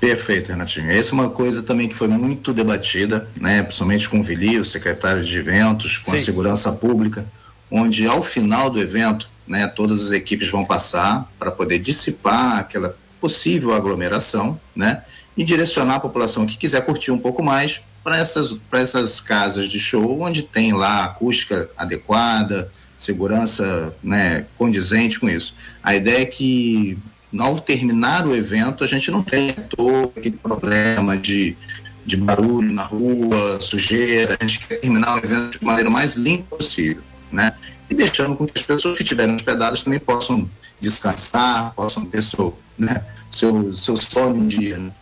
Perfeito, 0.00 0.50
Renatinho. 0.50 0.90
Essa 0.90 1.10
é 1.10 1.12
uma 1.12 1.30
coisa 1.30 1.62
também 1.62 1.88
que 1.88 1.94
foi 1.94 2.08
muito 2.08 2.52
debatida, 2.52 3.28
né, 3.36 3.62
principalmente 3.62 4.08
com 4.08 4.18
o 4.18 4.22
Vili, 4.22 4.58
o 4.58 4.64
secretário 4.64 5.22
de 5.22 5.38
eventos, 5.38 5.98
com 5.98 6.10
Sim. 6.10 6.16
a 6.16 6.24
segurança 6.24 6.72
pública, 6.72 7.26
onde 7.70 8.06
ao 8.08 8.20
final 8.20 8.70
do 8.70 8.80
evento, 8.80 9.28
né, 9.46 9.68
todas 9.68 10.06
as 10.06 10.12
equipes 10.12 10.48
vão 10.48 10.64
passar 10.64 11.30
para 11.38 11.52
poder 11.52 11.78
dissipar 11.78 12.58
aquela 12.58 12.96
possível 13.20 13.74
aglomeração, 13.74 14.60
né, 14.74 15.04
e 15.36 15.44
direcionar 15.44 15.96
a 15.96 16.00
população 16.00 16.46
que 16.46 16.56
quiser 16.56 16.84
curtir 16.84 17.10
um 17.10 17.18
pouco 17.18 17.42
mais 17.42 17.80
para 18.02 18.16
essas, 18.16 18.56
essas 18.72 19.20
casas 19.20 19.68
de 19.68 19.78
show, 19.78 20.20
onde 20.20 20.42
tem 20.42 20.72
lá 20.72 21.04
acústica 21.04 21.70
adequada, 21.76 22.72
segurança 22.98 23.94
né, 24.02 24.46
condizente 24.58 25.18
com 25.18 25.28
isso. 25.28 25.54
A 25.82 25.94
ideia 25.94 26.22
é 26.22 26.26
que 26.26 26.98
ao 27.38 27.60
terminar 27.60 28.26
o 28.26 28.34
evento, 28.34 28.82
a 28.82 28.86
gente 28.86 29.10
não 29.10 29.22
tem 29.22 29.52
todo 29.52 30.12
aquele 30.16 30.36
problema 30.36 31.16
de, 31.16 31.56
de 32.04 32.16
barulho 32.16 32.72
na 32.72 32.82
rua, 32.82 33.60
sujeira. 33.60 34.36
A 34.40 34.44
gente 34.44 34.66
quer 34.66 34.80
terminar 34.80 35.14
o 35.14 35.18
evento 35.18 35.58
de 35.58 35.64
maneira 35.64 35.88
mais 35.88 36.14
limpa 36.14 36.56
possível, 36.56 37.02
né? 37.30 37.52
E 37.88 37.94
deixando 37.94 38.36
com 38.36 38.46
que 38.46 38.58
as 38.58 38.66
pessoas 38.66 38.96
que 38.96 39.02
estiverem 39.02 39.34
hospedadas 39.34 39.82
também 39.82 39.98
possam 40.00 40.48
descansar, 40.80 41.72
possam 41.74 42.04
ter 42.04 42.22
seu, 42.22 42.56
né, 42.78 43.04
seu, 43.30 43.72
seu 43.72 43.96
sono 43.96 44.36
em 44.44 44.48
dia, 44.48 44.78
né? 44.78 44.92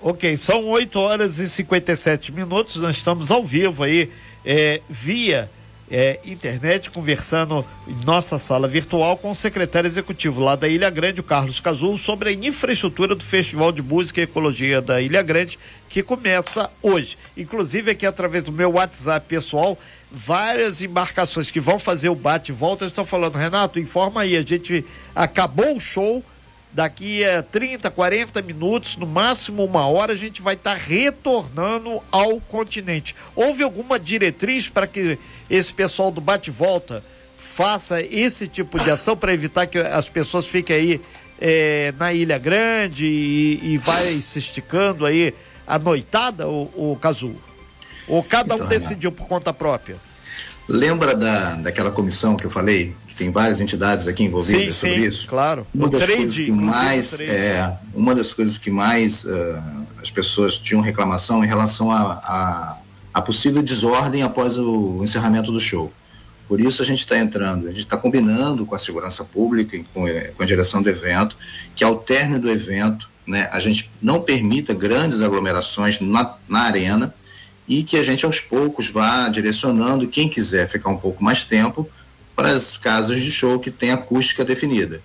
Ok, 0.00 0.36
são 0.36 0.64
8 0.66 0.98
horas 0.98 1.38
e 1.38 1.48
57 1.48 2.32
minutos, 2.32 2.76
nós 2.76 2.96
estamos 2.96 3.30
ao 3.30 3.42
vivo 3.42 3.82
aí, 3.82 4.10
é, 4.44 4.80
via 4.88 5.50
é, 5.90 6.20
internet, 6.24 6.90
conversando 6.90 7.64
em 7.86 7.96
nossa 8.04 8.38
sala 8.38 8.68
virtual 8.68 9.16
com 9.16 9.30
o 9.30 9.34
secretário 9.34 9.88
executivo 9.88 10.40
lá 10.40 10.54
da 10.54 10.68
Ilha 10.68 10.90
Grande, 10.90 11.20
o 11.20 11.24
Carlos 11.24 11.60
Cazul, 11.60 11.96
sobre 11.96 12.30
a 12.30 12.32
infraestrutura 12.32 13.14
do 13.14 13.24
Festival 13.24 13.72
de 13.72 13.82
Música 13.82 14.20
e 14.20 14.24
Ecologia 14.24 14.80
da 14.80 15.00
Ilha 15.00 15.22
Grande, 15.22 15.58
que 15.88 16.02
começa 16.02 16.70
hoje. 16.82 17.16
Inclusive, 17.36 17.90
aqui 17.90 18.06
através 18.06 18.44
do 18.44 18.52
meu 18.52 18.72
WhatsApp 18.72 19.26
pessoal, 19.26 19.78
várias 20.10 20.82
embarcações 20.82 21.50
que 21.50 21.60
vão 21.60 21.78
fazer 21.78 22.08
o 22.08 22.14
bate-volta 22.14 22.86
estão 22.86 23.04
falando, 23.04 23.36
Renato, 23.36 23.78
informa 23.78 24.22
aí, 24.22 24.36
a 24.36 24.42
gente 24.42 24.84
acabou 25.14 25.76
o 25.76 25.80
show 25.80 26.24
daqui 26.72 27.24
a 27.24 27.42
30, 27.42 27.90
40 27.90 28.42
minutos, 28.42 28.96
no 28.96 29.06
máximo 29.06 29.64
uma 29.64 29.86
hora, 29.86 30.12
a 30.12 30.16
gente 30.16 30.42
vai 30.42 30.54
estar 30.54 30.76
tá 30.76 30.80
retornando 30.80 32.02
ao 32.10 32.40
continente. 32.40 33.14
Houve 33.34 33.62
alguma 33.62 33.98
diretriz 33.98 34.68
para 34.68 34.86
que 34.86 35.18
esse 35.48 35.72
pessoal 35.74 36.10
do 36.10 36.20
bate-volta 36.20 37.02
faça 37.36 38.00
esse 38.02 38.48
tipo 38.48 38.78
de 38.78 38.90
ação 38.90 39.16
para 39.16 39.32
evitar 39.32 39.66
que 39.66 39.78
as 39.78 40.08
pessoas 40.08 40.46
fiquem 40.46 40.76
aí 40.76 41.00
é, 41.40 41.94
na 41.98 42.12
Ilha 42.12 42.38
Grande 42.38 43.06
e, 43.06 43.74
e, 43.74 43.78
vai 43.78 44.20
se 44.20 44.40
esticando 44.40 45.06
aí 45.06 45.32
a 45.66 45.78
noitada, 45.78 46.48
o, 46.48 46.92
o 46.92 46.96
Cazu? 46.96 47.36
Ou 48.08 48.22
cada 48.22 48.54
um 48.54 48.58
então, 48.58 48.68
decidiu 48.68 49.12
por 49.12 49.28
conta 49.28 49.52
própria? 49.52 49.96
Lembra 50.68 51.14
da, 51.14 51.54
daquela 51.54 51.90
comissão 51.90 52.36
que 52.36 52.44
eu 52.44 52.50
falei, 52.50 52.94
que 53.06 53.16
tem 53.16 53.30
várias 53.30 53.58
entidades 53.58 54.06
aqui 54.06 54.24
envolvidas 54.24 54.74
sim, 54.74 54.88
sobre 54.88 54.96
sim, 54.96 55.08
isso? 55.08 55.26
Claro. 55.26 55.66
Uma 55.74 55.86
o 55.86 55.90
das 55.90 56.02
trade, 56.02 56.18
coisas 56.18 56.36
que 56.36 56.50
mais, 56.50 57.20
é, 57.20 57.78
uma 57.94 58.14
das 58.14 58.34
coisas 58.34 58.58
que 58.58 58.70
mais 58.70 59.24
uh, 59.24 59.62
as 60.00 60.10
pessoas 60.10 60.58
tinham 60.58 60.82
reclamação 60.82 61.42
em 61.42 61.46
relação 61.46 61.90
a, 61.90 62.12
a, 62.12 62.78
a, 63.14 63.22
possível 63.22 63.62
desordem 63.62 64.22
após 64.22 64.58
o 64.58 65.00
encerramento 65.02 65.50
do 65.50 65.58
show. 65.58 65.90
Por 66.46 66.60
isso 66.60 66.82
a 66.82 66.84
gente 66.84 67.00
está 67.00 67.18
entrando, 67.18 67.66
a 67.66 67.70
gente 67.70 67.84
está 67.84 67.96
combinando 67.96 68.66
com 68.66 68.74
a 68.74 68.78
segurança 68.78 69.24
pública 69.24 69.74
e 69.74 69.84
com, 69.84 70.06
eh, 70.06 70.32
com 70.36 70.42
a 70.42 70.46
direção 70.46 70.82
do 70.82 70.90
evento, 70.90 71.34
que 71.74 71.82
ao 71.82 71.96
término 71.96 72.40
do 72.40 72.50
evento, 72.50 73.08
né, 73.26 73.48
a 73.52 73.58
gente 73.58 73.90
não 74.02 74.20
permita 74.20 74.72
grandes 74.74 75.20
aglomerações 75.20 75.98
na, 76.00 76.36
na 76.48 76.60
arena, 76.60 77.14
e 77.68 77.82
que 77.82 77.96
a 77.96 78.02
gente 78.02 78.24
aos 78.24 78.40
poucos 78.40 78.88
vá 78.88 79.28
direcionando 79.28 80.08
quem 80.08 80.28
quiser 80.28 80.68
ficar 80.68 80.90
um 80.90 80.96
pouco 80.96 81.22
mais 81.22 81.44
tempo 81.44 81.88
para 82.34 82.50
as 82.50 82.78
casas 82.78 83.22
de 83.22 83.30
show 83.30 83.58
que 83.58 83.70
tem 83.70 83.90
acústica 83.90 84.44
definida. 84.44 85.02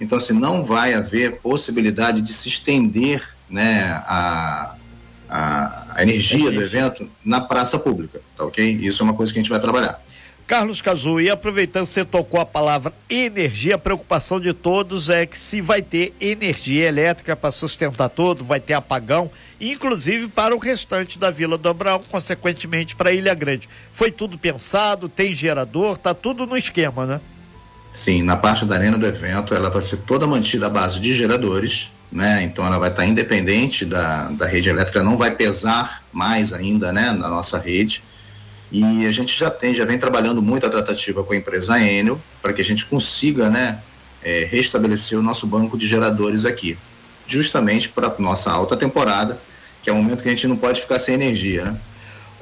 Então, 0.00 0.16
assim, 0.18 0.32
não 0.32 0.64
vai 0.64 0.94
haver 0.94 1.40
possibilidade 1.40 2.20
de 2.20 2.32
se 2.32 2.48
estender 2.48 3.34
né, 3.48 4.02
a, 4.06 4.74
a, 5.28 5.86
a 5.94 6.02
energia 6.02 6.50
do 6.50 6.62
evento 6.62 7.08
na 7.24 7.40
praça 7.40 7.78
pública, 7.78 8.20
tá 8.36 8.44
ok? 8.44 8.64
Isso 8.64 9.02
é 9.02 9.04
uma 9.04 9.14
coisa 9.14 9.32
que 9.32 9.38
a 9.38 9.42
gente 9.42 9.50
vai 9.50 9.60
trabalhar. 9.60 10.00
Carlos 10.46 10.80
Cazu, 10.80 11.20
e 11.20 11.28
aproveitando 11.28 11.86
que 11.86 11.92
você 11.92 12.04
tocou 12.04 12.38
a 12.38 12.46
palavra 12.46 12.92
energia, 13.10 13.74
a 13.74 13.78
preocupação 13.78 14.38
de 14.38 14.52
todos 14.52 15.08
é 15.08 15.26
que 15.26 15.36
se 15.36 15.60
vai 15.60 15.82
ter 15.82 16.14
energia 16.20 16.86
elétrica 16.86 17.34
para 17.34 17.50
sustentar 17.50 18.08
todo, 18.08 18.44
vai 18.44 18.60
ter 18.60 18.74
apagão, 18.74 19.28
inclusive 19.60 20.28
para 20.28 20.54
o 20.54 20.58
restante 20.58 21.18
da 21.18 21.32
Vila 21.32 21.58
do 21.58 21.68
Abraão, 21.68 22.00
consequentemente 22.08 22.94
para 22.94 23.10
Ilha 23.10 23.34
Grande. 23.34 23.68
Foi 23.90 24.12
tudo 24.12 24.38
pensado, 24.38 25.08
tem 25.08 25.32
gerador, 25.32 25.98
tá 25.98 26.14
tudo 26.14 26.46
no 26.46 26.56
esquema, 26.56 27.04
né? 27.04 27.20
Sim, 27.92 28.22
na 28.22 28.36
parte 28.36 28.64
da 28.64 28.76
arena 28.76 28.96
do 28.96 29.06
evento, 29.06 29.52
ela 29.52 29.68
vai 29.68 29.82
ser 29.82 29.96
toda 29.98 30.28
mantida 30.28 30.66
à 30.66 30.70
base 30.70 31.00
de 31.00 31.12
geradores, 31.12 31.90
né? 32.12 32.44
Então 32.44 32.64
ela 32.64 32.78
vai 32.78 32.90
estar 32.90 33.04
independente 33.04 33.84
da, 33.84 34.28
da 34.28 34.46
rede 34.46 34.68
elétrica, 34.68 35.02
não 35.02 35.16
vai 35.16 35.32
pesar 35.32 36.04
mais 36.12 36.52
ainda, 36.52 36.92
né, 36.92 37.10
na 37.10 37.28
nossa 37.28 37.58
rede 37.58 38.00
e 38.70 39.06
a 39.06 39.12
gente 39.12 39.38
já 39.38 39.50
tem, 39.50 39.72
já 39.72 39.84
vem 39.84 39.98
trabalhando 39.98 40.42
muito 40.42 40.66
a 40.66 40.70
tratativa 40.70 41.22
com 41.22 41.32
a 41.32 41.36
empresa 41.36 41.80
Enel 41.80 42.20
para 42.42 42.52
que 42.52 42.60
a 42.60 42.64
gente 42.64 42.84
consiga, 42.86 43.48
né, 43.48 43.80
é, 44.22 44.46
restabelecer 44.50 45.18
o 45.18 45.22
nosso 45.22 45.46
banco 45.46 45.78
de 45.78 45.86
geradores 45.86 46.44
aqui, 46.44 46.76
justamente 47.26 47.88
para 47.88 48.12
nossa 48.18 48.50
alta 48.50 48.76
temporada, 48.76 49.38
que 49.82 49.88
é 49.88 49.92
o 49.92 49.96
momento 49.96 50.22
que 50.22 50.28
a 50.28 50.34
gente 50.34 50.48
não 50.48 50.56
pode 50.56 50.80
ficar 50.80 50.98
sem 50.98 51.14
energia, 51.14 51.66
né? 51.66 51.76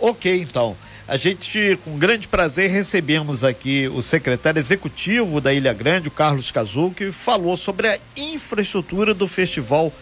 Ok, 0.01 0.41
então. 0.41 0.77
A 1.07 1.19
gente, 1.19 1.79
com 1.85 1.99
grande 1.99 2.27
prazer, 2.27 2.71
recebemos 2.71 3.45
aqui 3.45 3.87
o 3.89 4.01
secretário 4.01 4.59
executivo 4.59 5.39
da 5.39 5.53
Ilha 5.53 5.73
Grande, 5.75 6.09
o 6.09 6.11
Carlos 6.11 6.51
Cazu, 6.51 6.91
que 6.91 7.13
falou 7.13 7.59
sobre 7.59 7.89
a 7.89 7.99
infraestrutura 8.17 9.13
do 9.13 9.29
Festival 9.29 9.93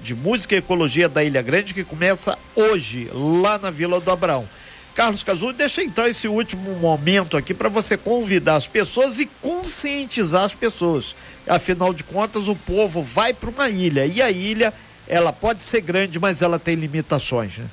de 0.00 0.14
Música 0.14 0.54
e 0.54 0.58
Ecologia 0.58 1.08
da 1.08 1.24
Ilha 1.24 1.42
Grande, 1.42 1.74
que 1.74 1.82
começa 1.82 2.38
hoje, 2.54 3.10
lá 3.12 3.58
na 3.58 3.70
Vila 3.70 4.00
do 4.00 4.10
Abraão. 4.12 4.48
Carlos 4.94 5.24
Cazu, 5.24 5.52
deixa 5.52 5.82
então 5.82 6.06
esse 6.06 6.28
último 6.28 6.72
momento 6.76 7.36
aqui 7.36 7.52
para 7.52 7.68
você 7.68 7.96
convidar 7.96 8.54
as 8.54 8.68
pessoas 8.68 9.18
e 9.18 9.26
conscientizar 9.40 10.44
as 10.44 10.54
pessoas. 10.54 11.16
Afinal 11.48 11.92
de 11.92 12.04
contas, 12.04 12.46
o 12.46 12.54
povo 12.54 13.02
vai 13.02 13.34
para 13.34 13.50
uma 13.50 13.68
ilha 13.68 14.06
e 14.06 14.22
a 14.22 14.30
ilha, 14.30 14.72
ela 15.08 15.32
pode 15.32 15.62
ser 15.62 15.80
grande, 15.80 16.20
mas 16.20 16.42
ela 16.42 16.58
tem 16.60 16.76
limitações, 16.76 17.58
né? 17.58 17.66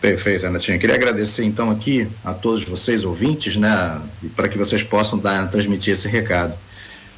Perfeito, 0.00 0.42
Renatinho. 0.42 0.78
Queria 0.78 0.96
agradecer 0.96 1.44
então 1.44 1.70
aqui 1.70 2.06
a 2.22 2.34
todos 2.34 2.62
vocês, 2.64 3.04
ouvintes, 3.04 3.56
né, 3.56 4.02
para 4.36 4.48
que 4.48 4.58
vocês 4.58 4.82
possam 4.82 5.18
dar, 5.18 5.48
transmitir 5.48 5.94
esse 5.94 6.08
recado. 6.08 6.52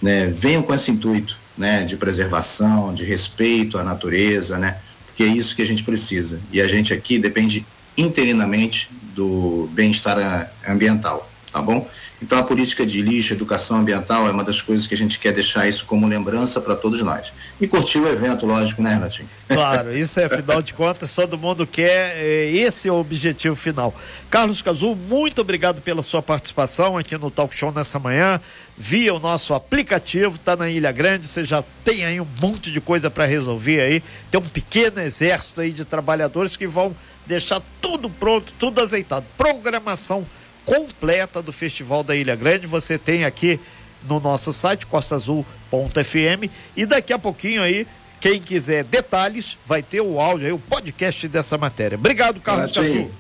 Né? 0.00 0.26
Venham 0.26 0.62
com 0.62 0.72
esse 0.72 0.90
intuito 0.90 1.36
né, 1.58 1.82
de 1.82 1.96
preservação, 1.96 2.94
de 2.94 3.04
respeito 3.04 3.78
à 3.78 3.82
natureza, 3.82 4.58
né? 4.58 4.76
Porque 5.06 5.24
é 5.24 5.26
isso 5.26 5.56
que 5.56 5.62
a 5.62 5.66
gente 5.66 5.82
precisa. 5.82 6.38
E 6.52 6.60
a 6.60 6.68
gente 6.68 6.92
aqui 6.92 7.18
depende 7.18 7.66
interinamente 7.96 8.90
do 9.14 9.68
bem-estar 9.72 10.50
ambiental, 10.66 11.28
tá 11.52 11.62
bom? 11.62 11.88
Então 12.20 12.38
a 12.38 12.42
política 12.42 12.86
de 12.86 13.02
lixo, 13.02 13.34
educação 13.34 13.78
ambiental 13.78 14.26
é 14.26 14.30
uma 14.30 14.42
das 14.42 14.62
coisas 14.62 14.86
que 14.86 14.94
a 14.94 14.96
gente 14.96 15.18
quer 15.18 15.32
deixar 15.32 15.68
isso 15.68 15.84
como 15.84 16.06
lembrança 16.06 16.60
para 16.60 16.74
todos 16.74 17.00
nós. 17.02 17.32
E 17.60 17.66
curtir 17.66 17.98
o 17.98 18.08
evento, 18.08 18.46
lógico, 18.46 18.80
né, 18.82 18.94
Renatinho? 18.94 19.28
Claro, 19.46 19.96
isso 19.96 20.18
é, 20.18 20.24
afinal 20.24 20.62
de 20.62 20.72
contas, 20.74 21.12
todo 21.12 21.36
mundo 21.36 21.66
quer, 21.66 22.16
é, 22.16 22.50
esse 22.50 22.88
é 22.88 22.92
o 22.92 22.96
objetivo 22.96 23.54
final. 23.54 23.94
Carlos 24.30 24.62
Cazu, 24.62 24.94
muito 24.94 25.42
obrigado 25.42 25.82
pela 25.82 26.02
sua 26.02 26.22
participação 26.22 26.96
aqui 26.96 27.18
no 27.18 27.30
Talk 27.30 27.54
Show 27.54 27.70
nessa 27.70 27.98
manhã, 27.98 28.40
via 28.78 29.12
o 29.12 29.20
nosso 29.20 29.52
aplicativo, 29.52 30.38
tá 30.38 30.56
na 30.56 30.70
Ilha 30.70 30.92
Grande, 30.92 31.26
você 31.26 31.44
já 31.44 31.62
tem 31.84 32.06
aí 32.06 32.18
um 32.18 32.26
monte 32.40 32.72
de 32.72 32.80
coisa 32.80 33.10
para 33.10 33.26
resolver 33.26 33.80
aí, 33.80 34.02
tem 34.30 34.40
um 34.40 34.44
pequeno 34.44 35.00
exército 35.00 35.60
aí 35.60 35.70
de 35.70 35.84
trabalhadores 35.84 36.56
que 36.56 36.66
vão 36.66 36.96
deixar 37.26 37.62
tudo 37.80 38.08
pronto, 38.08 38.52
tudo 38.58 38.80
azeitado. 38.80 39.26
Programação 39.36 40.26
completa 40.64 41.40
do 41.40 41.52
Festival 41.52 42.02
da 42.02 42.14
Ilha 42.14 42.34
Grande, 42.34 42.66
você 42.66 42.98
tem 42.98 43.24
aqui 43.24 43.60
no 44.08 44.20
nosso 44.20 44.52
site 44.52 44.86
costaazul.fm 44.86 46.50
e 46.76 46.86
daqui 46.86 47.12
a 47.12 47.18
pouquinho 47.18 47.62
aí 47.62 47.86
quem 48.20 48.40
quiser 48.40 48.82
detalhes, 48.82 49.58
vai 49.64 49.82
ter 49.82 50.00
o 50.00 50.18
áudio 50.18 50.46
aí, 50.46 50.52
o 50.52 50.58
podcast 50.58 51.28
dessa 51.28 51.58
matéria. 51.58 51.96
Obrigado, 51.96 52.40
Carlos 52.40 52.72
Cazu. 52.72 53.10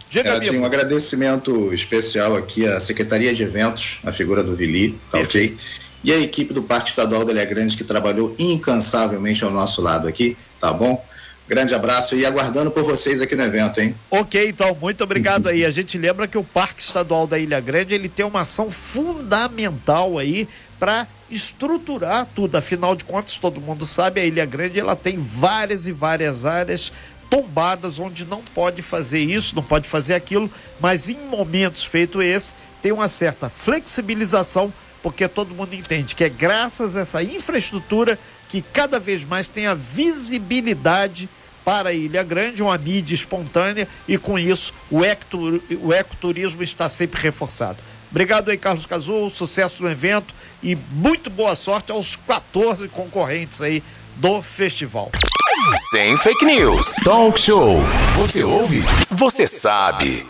um 0.58 0.64
agradecimento 0.64 1.72
especial 1.72 2.34
aqui 2.34 2.66
à 2.66 2.80
Secretaria 2.80 3.34
de 3.34 3.42
Eventos, 3.42 4.00
a 4.04 4.10
figura 4.10 4.42
do 4.42 4.56
Vili, 4.56 4.98
tá 5.10 5.18
ok? 5.18 5.56
E 6.02 6.12
a 6.12 6.18
equipe 6.18 6.52
do 6.52 6.62
Parque 6.62 6.90
Estadual 6.90 7.24
da 7.24 7.32
Ilha 7.32 7.44
Grande 7.44 7.76
que 7.76 7.84
trabalhou 7.84 8.34
incansavelmente 8.38 9.44
ao 9.44 9.50
nosso 9.50 9.82
lado 9.82 10.08
aqui, 10.08 10.36
tá 10.60 10.72
bom? 10.72 11.04
Grande 11.48 11.74
abraço 11.74 12.16
e 12.16 12.26
aguardando 12.26 12.72
por 12.72 12.82
vocês 12.82 13.20
aqui 13.20 13.36
no 13.36 13.44
evento, 13.44 13.80
hein? 13.80 13.94
Ok, 14.10 14.48
então, 14.48 14.76
muito 14.80 15.04
obrigado 15.04 15.48
aí. 15.48 15.64
A 15.64 15.70
gente 15.70 15.96
lembra 15.96 16.26
que 16.26 16.36
o 16.36 16.42
Parque 16.42 16.82
Estadual 16.82 17.26
da 17.26 17.38
Ilha 17.38 17.60
Grande, 17.60 17.94
ele 17.94 18.08
tem 18.08 18.26
uma 18.26 18.40
ação 18.40 18.68
fundamental 18.68 20.18
aí 20.18 20.48
para 20.78 21.06
estruturar 21.30 22.26
tudo. 22.34 22.56
Afinal 22.56 22.96
de 22.96 23.04
contas, 23.04 23.38
todo 23.38 23.60
mundo 23.60 23.84
sabe, 23.84 24.20
a 24.20 24.24
Ilha 24.24 24.44
Grande 24.44 24.80
ela 24.80 24.96
tem 24.96 25.18
várias 25.18 25.86
e 25.86 25.92
várias 25.92 26.44
áreas 26.44 26.92
tombadas 27.30 27.98
onde 27.98 28.24
não 28.24 28.42
pode 28.42 28.82
fazer 28.82 29.20
isso, 29.20 29.54
não 29.54 29.62
pode 29.62 29.88
fazer 29.88 30.14
aquilo, 30.14 30.50
mas 30.80 31.08
em 31.08 31.18
momentos 31.28 31.84
feito 31.84 32.22
esse, 32.22 32.54
tem 32.82 32.92
uma 32.92 33.08
certa 33.08 33.48
flexibilização, 33.48 34.72
porque 35.02 35.26
todo 35.28 35.54
mundo 35.54 35.74
entende 35.74 36.14
que 36.14 36.24
é 36.24 36.28
graças 36.28 36.96
a 36.96 37.00
essa 37.00 37.22
infraestrutura 37.22 38.18
que 38.48 38.62
cada 38.62 38.98
vez 38.98 39.24
mais 39.24 39.48
tem 39.48 39.66
a 39.66 39.74
visibilidade 39.74 41.28
para 41.64 41.88
a 41.88 41.92
Ilha 41.92 42.22
Grande, 42.22 42.62
uma 42.62 42.78
mídia 42.78 43.14
espontânea, 43.14 43.88
e 44.06 44.16
com 44.16 44.38
isso 44.38 44.72
o, 44.88 45.04
ectur, 45.04 45.60
o 45.80 45.92
ecoturismo 45.92 46.62
está 46.62 46.88
sempre 46.88 47.20
reforçado. 47.20 47.78
Obrigado 48.08 48.50
aí, 48.50 48.56
Carlos 48.56 48.86
Cazul, 48.86 49.28
sucesso 49.30 49.82
no 49.82 49.90
evento 49.90 50.32
e 50.62 50.76
muito 50.92 51.28
boa 51.28 51.56
sorte 51.56 51.90
aos 51.90 52.14
14 52.14 52.86
concorrentes 52.88 53.60
aí 53.60 53.82
do 54.16 54.40
festival. 54.40 55.10
Sem 55.76 56.16
fake 56.18 56.44
news. 56.44 56.94
Talk 57.04 57.40
show. 57.40 57.80
Você 58.16 58.44
ouve? 58.44 58.84
Você 59.10 59.48
sabe. 59.48 60.24